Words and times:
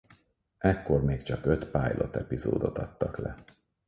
Ekkor 0.57 1.03
még 1.03 1.21
csak 1.21 1.45
öt 1.45 1.65
pilot 1.65 2.15
epizódot 2.15 2.77
adtak 2.77 3.17
le. 3.17 3.33